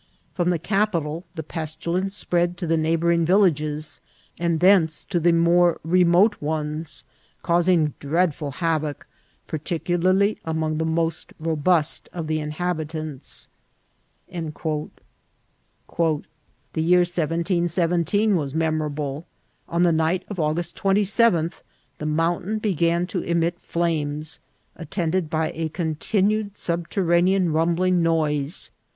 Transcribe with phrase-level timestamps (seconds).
[0.35, 4.01] ..."Prom the capital the pes tilence spread to the neighbouring villages,
[4.39, 7.03] and thence to the more remote ones,
[7.43, 9.05] causing dreadful havoc,
[9.47, 13.49] par ticularly among the most robust of the inhabitants."
[13.95, 14.51] «< The year
[17.01, 19.27] 1717 was memorable;
[19.69, 21.61] on the night of August 27th
[21.99, 24.39] the mountain began to emit flames,
[24.75, 28.71] at tended by a continued subterranean rumbling noise.